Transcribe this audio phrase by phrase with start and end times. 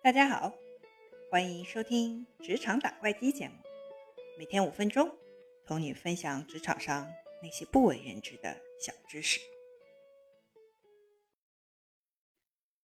[0.00, 0.52] 大家好，
[1.28, 3.54] 欢迎收听《职场打怪机》节目，
[4.38, 5.10] 每天五分钟，
[5.66, 7.08] 同你分享职场上
[7.42, 9.40] 那些不为人知的小知识。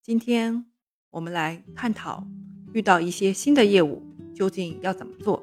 [0.02, 0.66] 今天
[1.10, 2.26] 我们来探讨，
[2.74, 4.02] 遇到一些新的业务
[4.34, 5.42] 究竟要怎么做。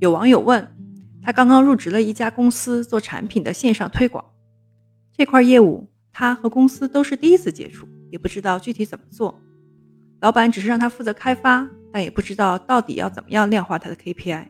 [0.00, 0.72] 有网友问，
[1.20, 4.24] 他刚刚入职了一家公司做产品的线上推广，
[5.12, 9.40] 这块业务他和公司都是第一次接触，也不知道具体怎么做。
[10.24, 14.46] 老板只是让他负责开发，但也不知道到底要怎么样量化他的 KPI。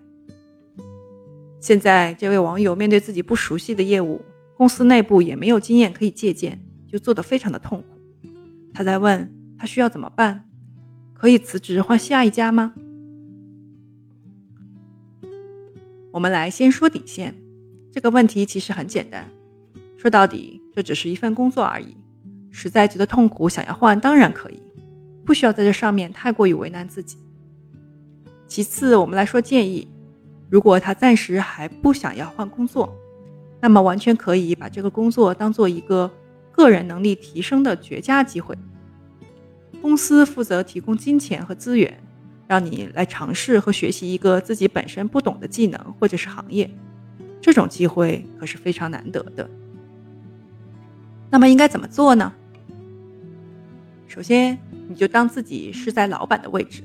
[1.59, 4.25] 现在这位网友面对自己不熟悉的业务，
[4.57, 7.87] 公司内部也没有经验可以借鉴，就做得非常的痛苦。
[8.73, 10.49] 他在问他需要怎么办？
[11.13, 12.73] 可以辞职换下一家吗？
[16.13, 17.35] 我们来先说底线，
[17.91, 19.29] 这个问题其实很简单，
[19.97, 21.97] 说到底这只是一份工作而已。
[22.53, 24.63] 实在觉得痛苦，想要换当然可以。
[25.25, 27.19] 不需要在这上面太过于为难自己。
[28.47, 29.89] 其次，我们来说建议，
[30.51, 32.95] 如果他暂时还不想要换工作，
[33.61, 36.11] 那么完全可以把这个工作当做一个
[36.53, 38.57] 个人能力提升的绝佳机会。
[39.81, 41.99] 公司负责提供金钱和资源，
[42.47, 46.71] 让你来尝试和学习一个自己本身不懂的技能或者是行业，
[47.41, 49.49] 这种机会可是非常难得的。
[51.31, 52.33] 那么应该怎么做呢？
[54.07, 54.57] 首先，
[54.89, 56.83] 你就当自己是在老板的位置，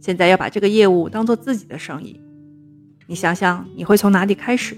[0.00, 2.20] 现在要把这个业务当做自己的生意。
[3.06, 4.76] 你想想，你会从哪里开始？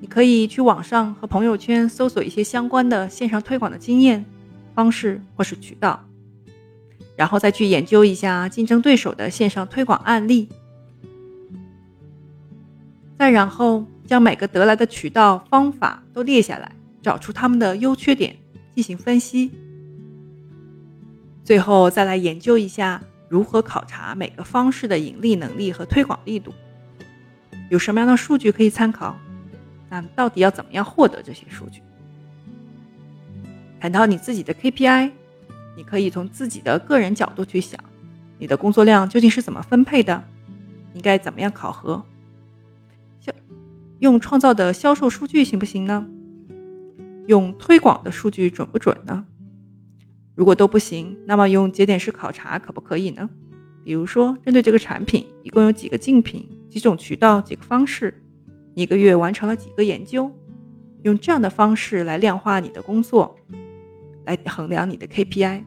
[0.00, 4.24] 你可以去网上和朋友圈搜索一些相关的线上推广的经验、
[4.74, 6.02] 方式或是渠道，
[7.16, 10.48] 然后再去研究一下竞争对手的线上推广案例，
[13.18, 18.34] 再然后将每个得来的渠道方法都列下来，找出他们的优缺点。
[18.80, 19.50] 进行分析，
[21.44, 26.54] 最后再来研究一下如何考察每个方式的盈利能力和推广力度，
[27.68, 29.14] 有什么样的数据可以参考？
[29.90, 31.82] 那到底要怎么样获得这些数据？
[33.78, 35.10] 谈到你自己的 KPI，
[35.76, 37.78] 你可以从自己的个人角度去想，
[38.38, 40.24] 你的工作量究竟是怎么分配的？
[40.94, 42.02] 应该怎么样考核？
[43.20, 43.30] 销
[43.98, 46.06] 用创造的销售数据行不行呢？
[47.30, 49.24] 用推广的数据准不准呢？
[50.34, 53.30] 如果都不行，那么用节点式考察可不可以呢？
[53.84, 58.20] 比如说，针对这个产品，一共有几个竞品、几种渠道、几个方式，
[58.74, 60.28] 一个月完成了几个研究，
[61.02, 63.36] 用这样的方式来量化你的工作，
[64.24, 65.62] 来衡量你的 KPI。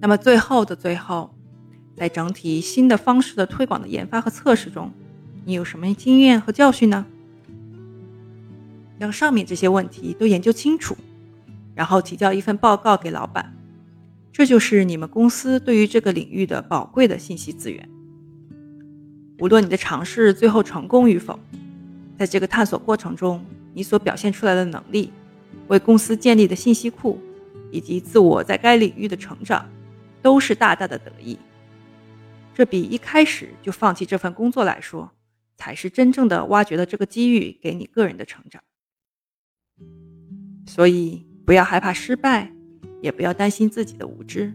[0.00, 1.32] 那么最后的最后，
[1.96, 4.90] 在整体新的方式的推广的研发和测试中，
[5.44, 7.06] 你有什么经验和教训呢？
[9.00, 10.94] 将上面这些问题都研究清楚，
[11.74, 13.50] 然后提交一份报告给老板，
[14.30, 17.88] 这就是你们公司对于这个领域的宝贵的信息资源。
[19.38, 21.40] 无论你的尝试最后成功与否，
[22.18, 25.10] 在这个探索过程中，你所表现出来的能力，
[25.68, 27.18] 为公司建立的信息库，
[27.70, 29.66] 以及自我在该领域的成长，
[30.20, 31.38] 都是大大的得意。
[32.52, 35.10] 这比一开始就放弃这份工作来说，
[35.56, 38.62] 才是真正的挖掘了这个机遇给你个人的成长。
[40.66, 42.52] 所以，不要害怕失败，
[43.00, 44.52] 也不要担心自己的无知。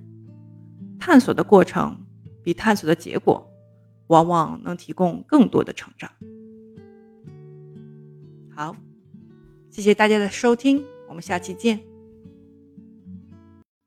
[1.00, 1.98] 探索的过程
[2.44, 3.50] 比探索的结果，
[4.08, 6.10] 往往能提供更多的成长。
[8.56, 8.76] 好，
[9.70, 11.95] 谢谢大家的收听，我们下期见。